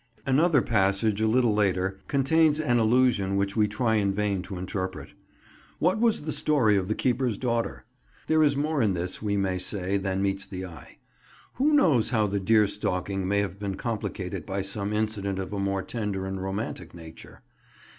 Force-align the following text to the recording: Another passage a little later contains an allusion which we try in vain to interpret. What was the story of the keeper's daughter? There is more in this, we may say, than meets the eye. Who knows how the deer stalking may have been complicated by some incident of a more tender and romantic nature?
Another 0.25 0.63
passage 0.63 1.21
a 1.21 1.27
little 1.27 1.53
later 1.53 1.99
contains 2.07 2.59
an 2.59 2.79
allusion 2.79 3.35
which 3.35 3.55
we 3.55 3.67
try 3.67 3.97
in 3.97 4.11
vain 4.11 4.41
to 4.41 4.57
interpret. 4.57 5.13
What 5.77 5.99
was 5.99 6.21
the 6.21 6.31
story 6.31 6.75
of 6.75 6.87
the 6.87 6.95
keeper's 6.95 7.37
daughter? 7.37 7.85
There 8.25 8.41
is 8.41 8.57
more 8.57 8.81
in 8.81 8.95
this, 8.95 9.21
we 9.21 9.37
may 9.37 9.59
say, 9.59 9.97
than 9.97 10.23
meets 10.23 10.47
the 10.47 10.65
eye. 10.65 10.97
Who 11.57 11.71
knows 11.73 12.09
how 12.09 12.25
the 12.25 12.39
deer 12.39 12.65
stalking 12.67 13.27
may 13.27 13.41
have 13.41 13.59
been 13.59 13.75
complicated 13.75 14.43
by 14.43 14.63
some 14.63 14.91
incident 14.91 15.37
of 15.37 15.53
a 15.53 15.59
more 15.59 15.83
tender 15.83 16.25
and 16.25 16.41
romantic 16.41 16.95
nature? 16.95 17.43